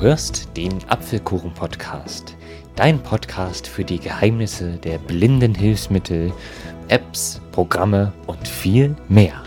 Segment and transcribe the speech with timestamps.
[0.00, 2.34] hörst den Apfelkuchen-Podcast,
[2.74, 6.32] dein Podcast für die Geheimnisse der blinden Hilfsmittel,
[6.88, 9.42] Apps, Programme und viel mehr.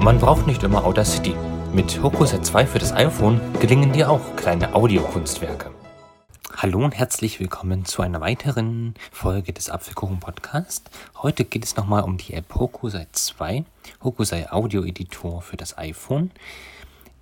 [0.00, 1.34] Man braucht nicht immer Audacity.
[1.72, 5.72] Mit Hokuset 2 für das iPhone gelingen dir auch kleine Audiokunstwerke.
[6.56, 10.88] Hallo und herzlich willkommen zu einer weiteren Folge des Apfelkuchen Podcast.
[11.16, 13.64] Heute geht es nochmal um die App Hokusai 2,
[14.04, 16.30] Hokusai Audio Editor für das iPhone.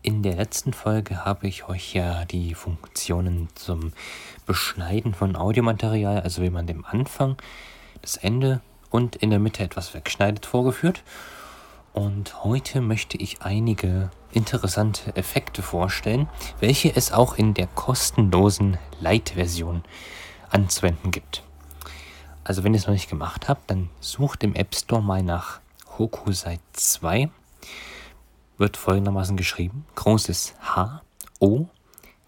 [0.06, 3.92] In der letzten Folge habe ich euch ja die Funktionen zum
[4.46, 7.36] Beschneiden von Audiomaterial, also wie man dem Anfang,
[8.02, 11.02] das Ende und in der Mitte etwas wegschneidet, vorgeführt.
[11.92, 16.28] Und heute möchte ich einige interessante Effekte vorstellen,
[16.60, 19.82] welche es auch in der kostenlosen Lite-Version
[20.50, 21.42] anzuwenden gibt.
[22.44, 25.58] Also wenn ihr es noch nicht gemacht habt, dann sucht im App Store mal nach
[25.98, 27.28] Hokusai 2
[28.58, 29.84] wird folgendermaßen geschrieben.
[29.94, 31.02] Großes H,
[31.40, 31.66] O,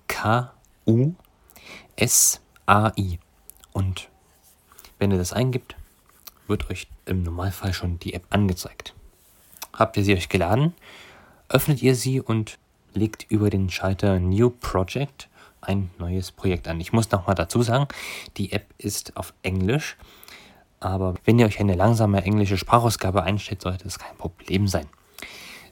[0.07, 0.53] K,
[0.87, 1.12] U,
[1.97, 3.19] S, A, I.
[3.73, 4.09] Und
[4.98, 5.77] wenn ihr das eingibt,
[6.47, 8.95] wird euch im Normalfall schon die App angezeigt.
[9.73, 10.75] Habt ihr sie euch geladen,
[11.48, 12.59] öffnet ihr sie und
[12.95, 15.29] legt über den Schalter New Project
[15.61, 16.81] ein neues Projekt an.
[16.81, 17.87] Ich muss nochmal dazu sagen,
[18.37, 19.97] die App ist auf Englisch,
[20.81, 24.89] aber wenn ihr euch eine langsame englische Sprachausgabe einstellt, sollte es kein Problem sein.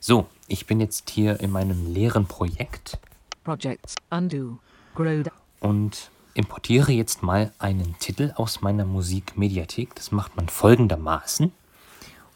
[0.09, 3.01] So, ich bin jetzt hier in meinem leeren Projekt.
[3.43, 4.61] Projects, undo,
[4.95, 5.25] grow
[5.59, 9.97] und importiere jetzt mal einen Titel aus meiner Musikmediathek.
[9.97, 11.51] Das macht man folgendermaßen.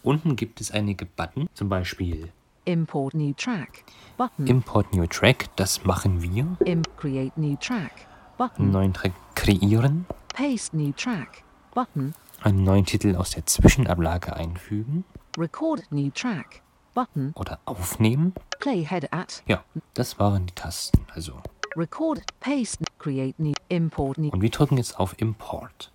[0.02, 2.32] Unten gibt es einige Button, zum Beispiel
[2.64, 3.84] Import New Track.
[4.16, 4.48] Button.
[4.48, 6.56] Import New Track, das machen wir.
[6.64, 7.92] Im create New Track.
[8.36, 8.72] Button.
[8.72, 10.06] Neuen Track kreieren.
[10.34, 11.44] Paste New Track.
[11.72, 12.14] Button.
[12.40, 15.04] Einen neuen Titel aus der Zwischenablage einfügen.
[15.38, 16.62] Record New Track.
[16.94, 17.32] Button.
[17.34, 18.34] Oder aufnehmen.
[18.58, 19.42] Playhead at.
[19.46, 21.06] Ja, das waren die Tasten.
[21.14, 21.40] Also.
[21.76, 24.30] Record, paste, create new, import new.
[24.30, 25.92] Und wir drücken jetzt auf Import.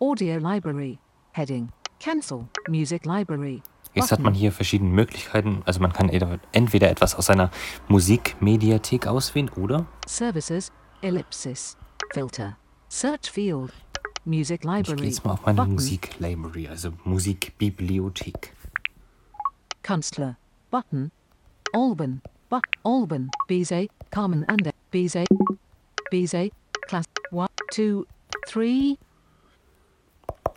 [0.00, 0.98] Audio Library.
[1.32, 1.68] Heading.
[2.00, 2.48] Cancel.
[2.68, 3.62] Music Library.
[3.94, 5.62] Jetzt hat man hier verschiedene Möglichkeiten.
[5.66, 7.50] Also man kann entweder etwas aus seiner
[7.88, 10.72] Musikmediathek auswählen oder Services,
[11.02, 11.76] Ellipsis,
[12.14, 12.56] Filter,
[12.88, 13.70] Search Field,
[14.24, 14.92] Music Library.
[14.92, 15.74] Ich gehe jetzt mal auf meine Button.
[15.74, 18.54] Musik Library, also Musikbibliothek.
[19.82, 20.36] Künstler.
[20.70, 21.10] Button.
[21.72, 22.22] Alban.
[22.48, 23.30] But Alban.
[23.48, 23.90] Bizet.
[24.10, 25.28] Carmen and Bizet.
[26.10, 26.52] Bizet.
[26.86, 28.04] Class 1, 2,
[28.48, 28.96] 3.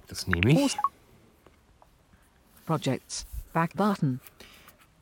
[0.08, 0.78] Das nehme ich.
[2.66, 3.26] Projects.
[3.53, 4.20] Back Button.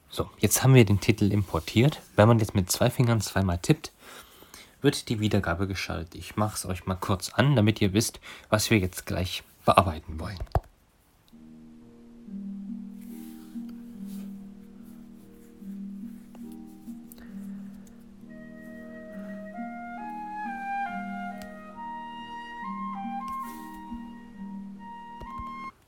[0.09, 2.01] So, jetzt haben wir den Titel importiert.
[2.15, 3.91] Wenn man jetzt mit zwei Fingern zweimal tippt,
[4.83, 6.15] wird die Wiedergabe geschaltet.
[6.15, 10.19] Ich mache es euch mal kurz an, damit ihr wisst, was wir jetzt gleich bearbeiten
[10.19, 10.37] wollen.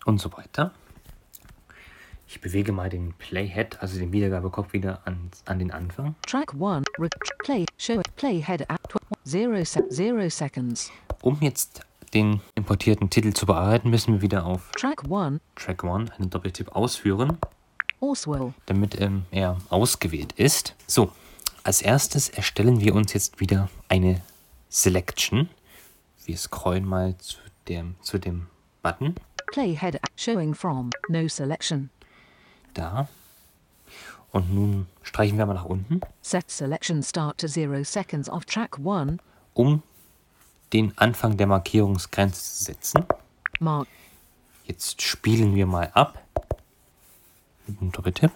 [0.05, 0.71] Und so weiter.
[2.27, 6.15] Ich bewege mal den Playhead, also den Wiedergabekopf wieder an, an den Anfang.
[6.25, 6.85] Track 1,
[7.43, 8.81] Play, Show, Playhead at
[9.25, 10.91] 0, 0 seconds.
[11.21, 11.81] Um jetzt
[12.13, 16.75] den importierten Titel zu bearbeiten, müssen wir wieder auf Track 1, Track 1 einen Doppeltipp
[16.75, 17.37] ausführen,
[17.99, 18.53] Oswell.
[18.65, 20.75] damit ähm, er ausgewählt ist.
[20.87, 21.11] So,
[21.63, 24.21] als erstes erstellen wir uns jetzt wieder eine
[24.69, 25.49] Selection.
[26.25, 27.37] Wir scrollen mal zu
[27.67, 28.47] dem, zu dem
[28.81, 29.15] Button.
[29.51, 31.89] Playhead showing from no selection.
[32.75, 33.07] Da.
[34.31, 36.01] Und nun streichen wir mal nach unten.
[36.21, 39.17] Set selection start to zero seconds of track one.
[39.53, 39.81] Um
[40.73, 43.05] den Anfang der Markierungsgrenze zu setzen.
[43.59, 43.87] Mark.
[44.65, 46.21] Jetzt spielen wir mal ab.
[47.65, 48.31] Mit einem Doppeltipp.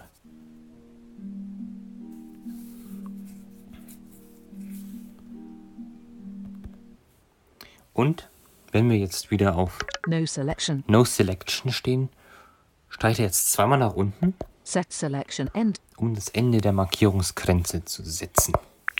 [7.92, 8.30] Und
[8.72, 12.08] wenn wir jetzt wieder auf No Selection, no selection stehen,
[12.90, 14.34] streicht er jetzt zweimal nach unten.
[14.62, 15.80] Set Selection End.
[15.96, 18.54] Um das Ende der Markierungsgrenze zu setzen.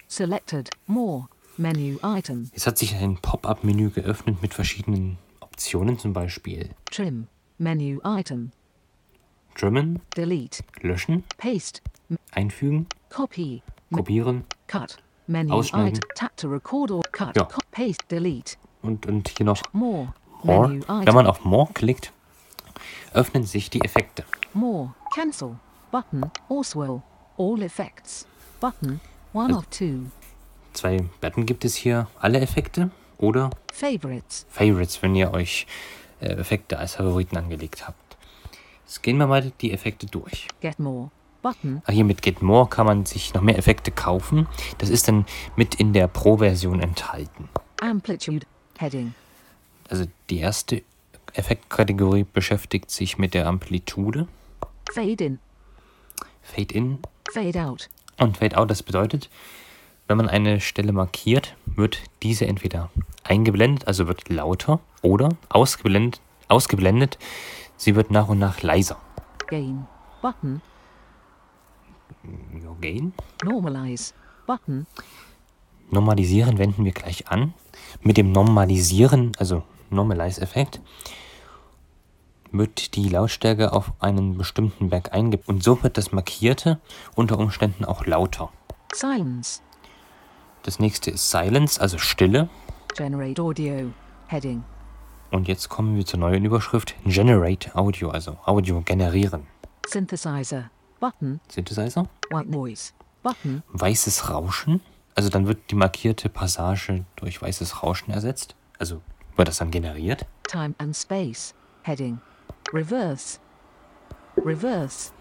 [0.08, 0.70] Selected.
[0.86, 1.28] More.
[1.56, 2.50] Menu Item.
[2.54, 7.26] Es hat sich ein Pop-up-Menü geöffnet mit verschiedenen Optionen, zum Beispiel Trim.
[7.58, 8.52] Menu Item.
[9.54, 10.00] Trimmen.
[10.16, 10.64] Delete.
[10.80, 11.24] Löschen.
[11.36, 11.82] Paste.
[12.32, 12.86] Einfügen.
[13.10, 13.62] Copy.
[13.92, 14.44] Kopieren.
[14.68, 14.96] Cut.
[15.26, 15.98] Menu Ausschneiden.
[15.98, 16.08] Item.
[16.14, 17.36] Tap to record or cut.
[17.36, 17.46] Ja.
[17.70, 18.04] Paste.
[18.10, 18.56] Delete.
[18.82, 20.14] Und, und hier noch More.
[20.42, 20.80] More.
[20.88, 22.12] Wenn man auf More klickt,
[23.12, 24.24] öffnen sich die Effekte.
[24.52, 25.56] More, Cancel,
[25.90, 27.02] Button, Oswell,
[27.38, 28.26] All Effects,
[28.60, 29.00] Button,
[29.32, 30.10] One also, of Two.
[30.72, 34.46] Zwei Button gibt es hier, alle Effekte oder Favorites.
[34.48, 35.66] Favorites, wenn ihr euch
[36.20, 38.16] äh, Effekte als Favoriten angelegt habt.
[38.84, 40.48] Jetzt gehen wir mal die Effekte durch.
[40.60, 41.10] Get More,
[41.42, 41.82] Button.
[41.88, 44.46] Hier mit Get More kann man sich noch mehr Effekte kaufen.
[44.78, 45.26] Das ist dann
[45.56, 47.48] mit in der Pro-Version enthalten.
[47.80, 48.46] Amplitude.
[48.78, 49.14] Heading.
[49.88, 50.82] Also die erste
[51.34, 54.26] Effektkategorie beschäftigt sich mit der Amplitude.
[54.92, 55.38] Fade in.
[56.42, 56.98] Fade in
[57.32, 57.88] Fade out.
[58.18, 58.70] und Fade out.
[58.70, 59.30] Das bedeutet,
[60.08, 62.90] wenn man eine Stelle markiert, wird diese entweder
[63.22, 67.18] eingeblendet, also wird lauter, oder ausgeblendet, ausgeblendet.
[67.76, 68.98] Sie wird nach und nach leiser.
[69.46, 69.86] Gain.
[70.20, 70.60] Button.
[72.62, 73.12] Ja, Gain.
[73.44, 74.12] Normalize.
[74.46, 74.86] Button.
[75.90, 77.54] Normalisieren wenden wir gleich an.
[78.02, 80.80] Mit dem Normalisieren, also Normalize-Effekt,
[82.52, 85.48] wird die Lautstärke auf einen bestimmten Berg eingebaut.
[85.48, 86.80] Und so wird das Markierte
[87.14, 88.50] unter Umständen auch lauter.
[88.92, 89.62] Silence.
[90.62, 92.48] Das nächste ist Silence, also Stille.
[92.96, 93.92] Generate audio.
[94.26, 94.64] Heading.
[95.30, 99.46] Und jetzt kommen wir zur neuen Überschrift Generate Audio, also Audio generieren.
[99.86, 100.70] Synthesizer.
[100.98, 101.40] Button.
[101.48, 102.08] Synthesizer.
[102.30, 102.92] White noise.
[103.22, 103.62] Button.
[103.72, 104.80] Weißes Rauschen.
[105.14, 108.54] Also dann wird die markierte Passage durch weißes Rauschen ersetzt.
[108.78, 109.00] Also
[109.40, 110.26] wird das dann generiert.
[110.48, 111.54] Time and space.
[111.82, 112.20] Heading.
[112.74, 113.38] Reverse.
[114.36, 115.12] Reverse.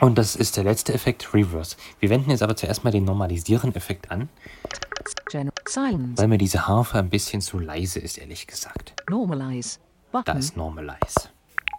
[0.00, 1.76] Und das ist der letzte Effekt, Reverse.
[1.98, 4.28] Wir wenden jetzt aber zuerst mal den Normalisieren-Effekt an,
[5.32, 8.94] weil mir diese Harfe ein bisschen zu leise ist, ehrlich gesagt.
[9.10, 9.80] Normalize.
[10.12, 10.38] Da Button.
[10.38, 11.30] ist Normalize.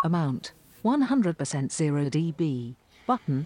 [0.03, 0.53] Amount.
[0.83, 2.73] 100% 0 dB.
[3.05, 3.45] Button.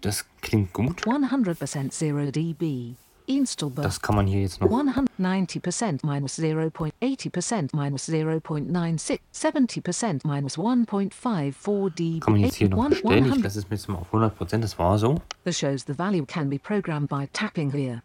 [0.00, 1.02] Das klingt gut.
[1.02, 2.94] 100% 0 dB.
[3.28, 3.82] Install button.
[3.82, 4.70] Das kann man hier jetzt noch.
[4.70, 12.20] 190% minus 0.80% minus 0.96, 70% minus 1.54 dB.
[12.20, 13.18] Kann man jetzt hier noch bestellen.
[13.18, 14.58] Ich 100 lasse es mir jetzt mal auf 100%.
[14.58, 15.20] Das war so.
[15.44, 18.02] The shows the value can be programmed by tapping here.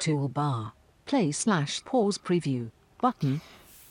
[0.00, 0.72] Toolbar.
[1.06, 2.68] Play slash pause preview.
[3.00, 3.40] Button.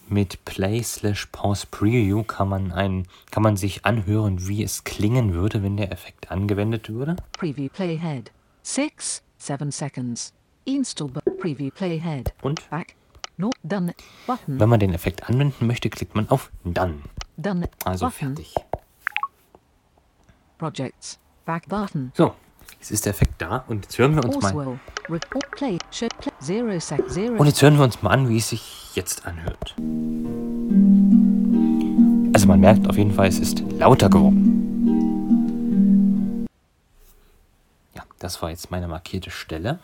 [0.07, 5.33] Mit Play slash Pause Preview kann man, ein, kann man sich anhören, wie es klingen
[5.33, 7.15] würde, wenn der Effekt angewendet würde.
[7.31, 8.31] Preview playhead.
[8.63, 10.33] 6, 7 seconds.
[10.65, 11.11] Install.
[11.39, 12.33] Preview playhead.
[12.41, 12.95] Und Back.
[13.37, 13.49] No.
[13.63, 13.93] Done.
[14.27, 14.59] Button.
[14.59, 16.99] wenn man den Effekt anwenden möchte, klickt man auf Done.
[17.37, 17.69] Done.
[17.85, 18.35] Also button.
[18.35, 18.53] fertig.
[20.59, 21.19] Projects.
[21.45, 22.11] Back button.
[22.15, 22.35] So,
[22.77, 24.53] jetzt ist der Effekt da und jetzt hören wir uns mal.
[24.53, 24.79] 0
[25.89, 26.11] sec.
[27.09, 27.37] 0.
[27.39, 29.75] Und jetzt hören wir uns mal an, wie es sich jetzt anhört.
[32.33, 34.47] Also man merkt auf jeden Fall, es ist lauter geworden.
[37.95, 39.79] Ja, das war jetzt meine markierte Stelle.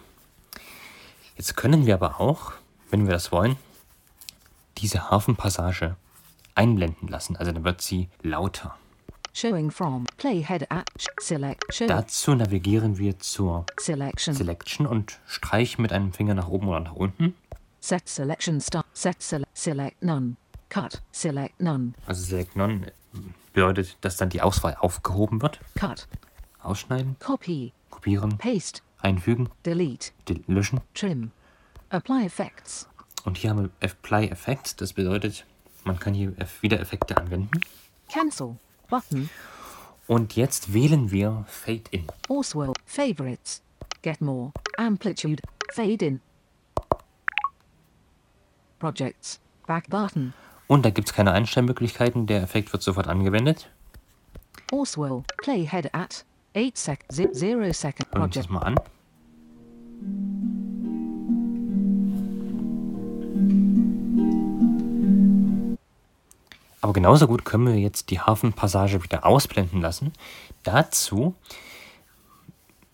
[1.37, 2.53] Jetzt können wir aber auch,
[2.89, 3.55] wenn wir das wollen,
[4.77, 5.95] diese Hafenpassage
[6.55, 7.35] einblenden lassen.
[7.37, 8.75] Also dann wird sie lauter.
[9.33, 10.05] Showing from.
[10.17, 10.67] Playhead
[10.97, 11.71] sh- Select.
[11.71, 11.85] Show.
[11.85, 14.33] Dazu navigieren wir zur Selection.
[14.33, 17.35] Selection und streichen mit einem Finger nach oben oder nach unten.
[17.79, 18.87] Set selection start.
[18.93, 19.55] Set select.
[19.55, 20.37] Select none.
[20.69, 21.03] Cut.
[21.11, 21.93] Select none.
[22.07, 22.91] Also Select None
[23.53, 25.59] bedeutet, dass dann die Auswahl aufgehoben wird.
[25.75, 26.07] Cut.
[26.63, 27.71] Ausschneiden, Copy.
[27.91, 28.81] kopieren, Paste.
[29.07, 30.11] Einfügen, Delete.
[30.27, 30.81] de- löschen.
[30.93, 31.31] Trim.
[31.89, 32.87] Apply effects.
[33.23, 34.75] Und hier haben wir Apply Effects.
[34.75, 35.45] Das bedeutet,
[35.83, 37.49] man kann hier wieder Effekte anwenden.
[38.11, 38.57] Cancel.
[38.89, 39.29] Button.
[40.07, 42.05] Und jetzt wählen wir Fade In.
[42.29, 42.71] Oswell.
[42.85, 43.61] Favorites.
[44.01, 44.51] Get more.
[44.77, 45.41] Amplitude.
[45.73, 46.21] Fade in.
[48.79, 49.39] Projects.
[49.65, 50.33] Back button.
[50.67, 52.27] Und da gibt es keine Einstellmöglichkeiten.
[52.27, 53.69] Der Effekt wird sofort angewendet.
[54.71, 55.23] Oswell.
[55.41, 57.05] Playhead at 8 sec.
[57.11, 58.07] 0 second.
[58.09, 58.49] Hören wir uns das Project.
[58.49, 58.75] mal an.
[66.87, 70.13] Aber genauso gut können wir jetzt die Hafenpassage wieder ausblenden lassen.
[70.63, 71.35] Dazu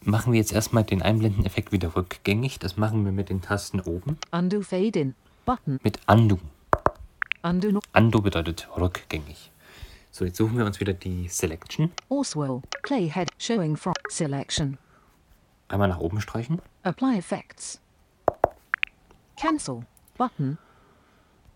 [0.01, 2.57] machen wir jetzt erstmal den Einblenden-Effekt wieder rückgängig.
[2.57, 4.17] Das machen wir mit den Tasten oben.
[4.31, 5.15] Undo fade in.
[5.45, 5.79] Button.
[5.83, 6.39] Mit Undo.
[7.43, 7.81] Undo no.
[7.93, 9.51] Undo bedeutet rückgängig.
[10.09, 11.91] So, jetzt suchen wir uns wieder die Selection.
[12.09, 12.63] Oswell.
[12.81, 13.29] Playhead.
[13.37, 13.93] Showing from.
[14.09, 14.79] Selection.
[15.67, 16.59] Einmal nach oben streichen.
[16.81, 17.79] Apply effects.
[19.39, 19.85] Cancel.
[20.17, 20.57] Button.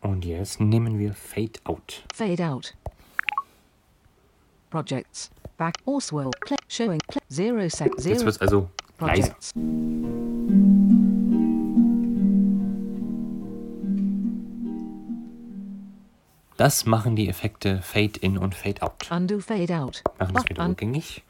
[0.01, 2.03] Und jetzt nehmen wir Fade Out.
[2.13, 2.73] Fade out.
[4.69, 5.31] Projects.
[5.57, 5.75] Back.
[5.85, 6.31] Oswell.
[6.45, 6.57] Play.
[6.67, 6.99] Showing.
[7.07, 7.51] Play.
[7.51, 7.91] 0 sec.
[7.97, 9.33] Jetzt 0 wird es also leiser.
[9.33, 9.53] projects.
[16.57, 19.11] Das machen die Effekte Fade In und Fade Out.
[19.11, 20.03] Undo fade out.
[20.17, 21.23] Machen das wieder rückgängig.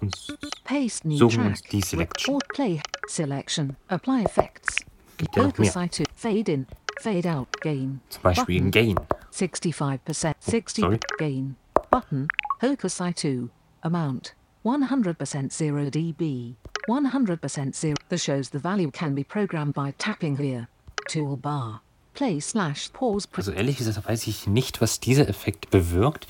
[0.00, 2.38] Und Suchen uns die Selection.
[2.48, 2.80] Play.
[3.06, 3.76] Selection.
[3.88, 4.76] Apply effects.
[5.18, 5.70] gibt ja noch mehr.
[5.70, 6.66] fade in.
[7.00, 7.48] Fade out.
[7.60, 8.00] Gain.
[8.08, 8.70] Zum Beispiel Button.
[8.70, 8.96] Gain.
[9.32, 10.34] 65%.
[10.40, 10.98] 60 sorry.
[11.18, 11.56] gain.
[11.90, 12.28] Button.
[12.62, 13.48] Hokusai 2.
[13.82, 14.34] Amount.
[14.64, 16.54] 100% 0 dB.
[16.88, 17.94] 100% 0.
[18.08, 20.68] The shows the value can be programmed by tapping here.
[21.08, 21.80] Toolbar.
[22.14, 23.28] Play slash pause.
[23.36, 26.26] Also ehrlich gesagt weiß ich nicht, was dieser Effekt bewirkt.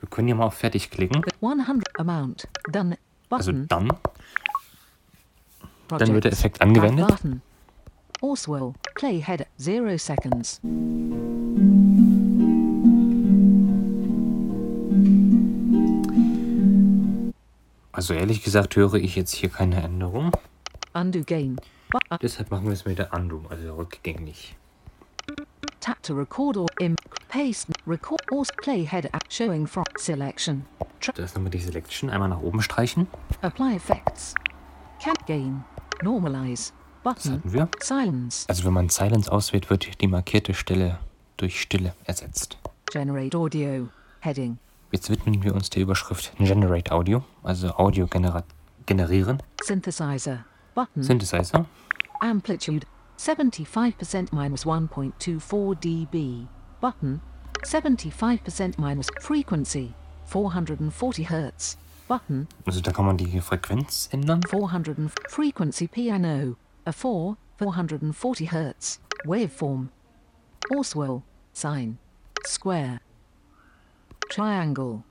[0.00, 1.24] Wir können hier mal auf Fertig klicken.
[1.40, 2.48] 100 amount.
[2.70, 2.98] Done.
[3.30, 3.68] Also Button.
[3.68, 3.88] dann.
[5.88, 6.12] Projects.
[6.12, 7.06] wird der Effekt angewendet.
[8.28, 8.74] Oswell.
[8.94, 9.46] Playhead.
[9.58, 10.58] Zero seconds.
[17.92, 20.32] Also ehrlich gesagt höre ich jetzt hier keine Änderung.
[20.92, 21.56] Undo gain.
[22.20, 24.56] Deshalb machen wir es mit der Undo, also rückgängig.
[25.80, 26.96] tap to record or im
[27.28, 30.64] paste record or playhead at showing from selection.
[31.00, 32.10] Tra- Da ist nochmal die Selection.
[32.10, 33.06] Einmal nach oben streichen.
[33.42, 34.34] apply effects.
[35.02, 35.64] Can gain.
[36.02, 36.72] Normalize.
[37.04, 37.32] Button.
[37.34, 37.68] hatten wir.
[37.80, 38.46] Silence.
[38.48, 40.98] Also wenn man Silence auswählt, wird die markierte Stelle
[41.36, 42.58] durch Stille ersetzt.
[42.92, 43.88] Generate audio.
[44.20, 44.58] Heading.
[44.90, 48.42] Jetzt widmen wir uns der Überschrift Generate Audio, also Audio genera
[48.86, 49.42] generieren.
[49.62, 50.44] Synthesizer.
[50.74, 51.02] Button.
[51.02, 51.66] Synthesizer.
[52.20, 52.86] Amplitude
[53.18, 56.46] 75% minus 1.24 dB.
[56.80, 57.20] Button
[57.64, 59.92] 75% minus frequency
[60.26, 61.76] 440 Hertz.
[62.08, 64.42] Button Also da kann man die Frequenz ändern.
[64.48, 69.88] 400 and- frequency piano a 4 440 Hertz waveform.
[70.70, 71.22] Oswell
[71.52, 71.98] sine
[72.46, 73.00] square
[74.30, 75.02] triangle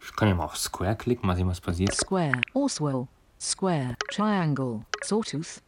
[0.00, 1.94] Ich kann ja mal auf Square klicken, mal sehen, was passiert.
[1.94, 5.60] square Oswell square triangle sawtooth.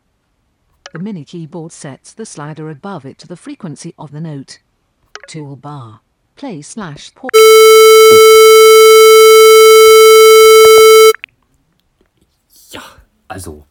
[0.93, 4.61] The mini keyboard sets the slider above it to the frequency of the note.
[5.29, 6.01] Toolbar.
[6.37, 7.31] Play slash pause.
[12.71, 12.83] Ja,
[13.29, 13.67] also.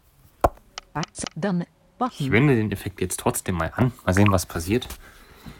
[2.20, 3.92] Ich wende den Effekt jetzt trotzdem mal an.
[4.06, 4.88] Mal sehen, was passiert.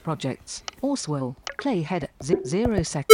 [0.03, 0.63] Projects.
[0.82, 1.36] Oswell.
[1.58, 2.10] Playhead.
[2.22, 3.06] Zero sec.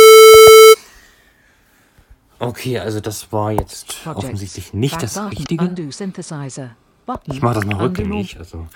[2.40, 5.18] Okay, also das war jetzt offensichtlich nicht das.
[5.18, 5.74] Richtige.
[7.26, 8.38] Ich mache das mal rückgängig.
[8.38, 8.68] Also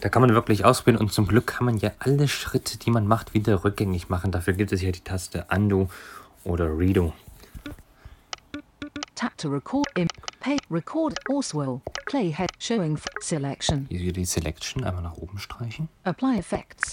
[0.00, 3.06] da kann man wirklich ausprobieren und zum Glück kann man ja alle Schritte, die man
[3.06, 4.32] macht, wieder rückgängig machen.
[4.32, 5.88] Dafür gibt es ja die Taste Undo
[6.42, 7.12] oder Redo.
[9.14, 9.86] Tap to record.
[9.94, 10.08] Im.
[10.42, 10.58] Pay.
[10.70, 11.20] Record.
[11.30, 11.80] Oswell.
[12.06, 12.50] Playhead.
[12.58, 12.98] Showing.
[13.20, 13.86] Selection.
[13.88, 15.88] Hier die Selection einmal nach oben streichen.
[16.02, 16.90] Apply effects.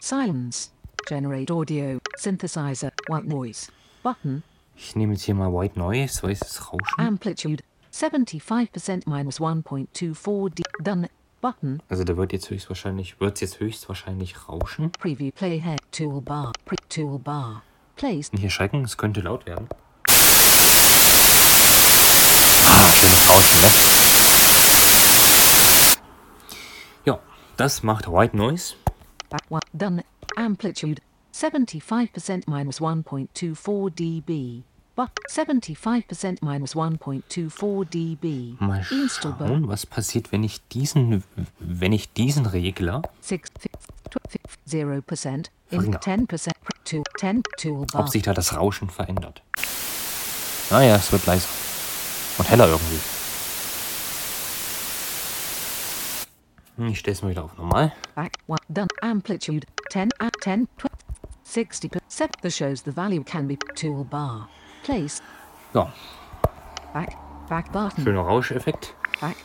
[0.00, 0.70] Silence.
[1.08, 1.98] Generate audio.
[2.16, 2.92] Synthesizer.
[3.08, 3.72] White noise.
[4.04, 4.44] Button.
[4.76, 7.00] Ich nehme jetzt hier mal White Noise, weißes Rauschen.
[7.00, 7.64] Amplitude.
[7.92, 10.62] 75% minus 1.24 D.
[10.80, 11.10] Done.
[11.40, 11.82] Button.
[11.88, 14.92] Also da wird jetzt höchstwahrscheinlich, wird jetzt höchstwahrscheinlich rauschen.
[14.92, 15.80] Preview playhead.
[15.90, 16.52] Toolbar.
[16.64, 17.62] Pre toolbar.
[17.96, 18.30] Place.
[18.32, 19.68] Hier schrecken, es könnte laut werden.
[23.06, 23.68] Ah, schönes Rauschen, ne?
[27.04, 27.18] Ja,
[27.56, 28.74] das macht White Noise.
[29.72, 30.04] Done.
[30.36, 31.00] Amplitude.
[31.34, 34.62] 75% minus 1.24 dB.
[34.96, 38.56] But 75% minus 1.24 dB.
[38.58, 41.22] Mal schauen, was passiert, wenn ich diesen,
[41.58, 43.68] wenn ich diesen Regler, Six, fi-
[44.10, 46.00] tw- fi- zero percent in Verringer.
[46.00, 48.00] ten percent to ten toolbar.
[48.00, 49.42] ob sich da das Rauschen verändert.
[50.70, 51.48] Naja, es wird leiser.
[52.38, 53.00] Und heller irgendwie.
[56.76, 57.92] Hm, Ich stelle es mal wieder auf normal.
[58.14, 60.86] Back one done amplitude ten at ten tw-
[61.42, 62.32] sixty percent.
[62.42, 64.48] The shows the value can be toolbar.
[64.84, 65.22] Place
[65.74, 65.92] Ja,
[66.92, 67.16] back
[67.48, 68.94] back button schöner Rauscheffekt.
[69.20, 69.36] back.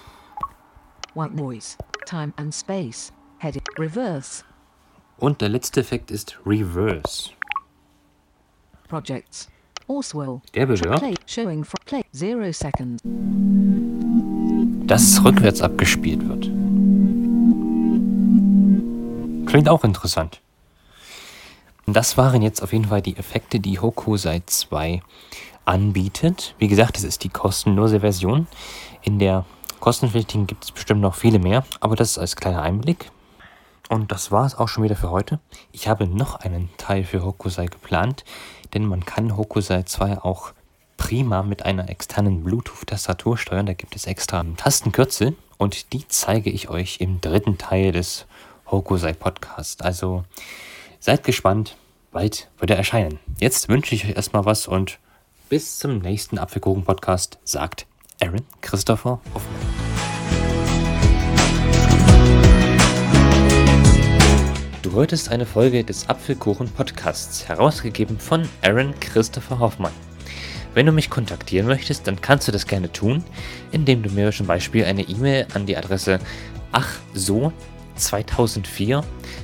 [1.13, 4.43] White noise time and space heading reverse
[5.17, 7.31] Und der letzte Effekt ist Reverse.
[8.87, 9.49] projects
[9.91, 10.67] Oswell Der
[12.53, 13.03] seconds
[14.87, 16.45] dass es rückwärts abgespielt wird.
[19.47, 20.41] Klingt auch interessant.
[21.87, 25.01] Das waren jetzt auf jeden Fall die Effekte, die Hokusai 2
[25.65, 26.55] anbietet.
[26.57, 28.47] Wie gesagt, das ist die kostenlose Version.
[29.01, 29.45] In der
[29.79, 33.11] kostenpflichtigen gibt es bestimmt noch viele mehr, aber das ist als kleiner Einblick.
[33.91, 35.41] Und das war es auch schon wieder für heute.
[35.73, 38.23] Ich habe noch einen Teil für Hokusai geplant,
[38.73, 40.53] denn man kann Hokusai 2 auch
[40.95, 43.65] prima mit einer externen Bluetooth-Tastatur steuern.
[43.65, 48.27] Da gibt es extra Tastenkürzel und die zeige ich euch im dritten Teil des
[48.71, 49.83] Hokusai Podcast.
[49.83, 50.23] Also
[51.01, 51.75] seid gespannt,
[52.13, 53.19] bald wird er erscheinen.
[53.41, 54.99] Jetzt wünsche ich euch erstmal was und
[55.49, 57.87] bis zum nächsten Apfelkuchen Podcast, sagt
[58.21, 59.90] Aaron Christopher Hoffmann.
[64.81, 69.91] Du hörtest eine Folge des Apfelkuchen Podcasts, herausgegeben von Aaron Christopher Hoffmann.
[70.73, 73.23] Wenn du mich kontaktieren möchtest, dann kannst du das gerne tun,
[73.71, 76.19] indem du mir zum Beispiel eine E-Mail an die Adresse
[76.73, 79.03] achso2004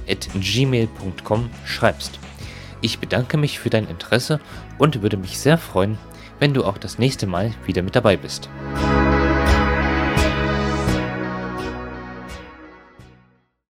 [0.09, 2.17] at gmail.com schreibst.
[2.81, 4.39] Ich bedanke mich für dein Interesse
[4.79, 5.99] und würde mich sehr freuen,
[6.39, 8.49] wenn du auch das nächste Mal wieder mit dabei bist.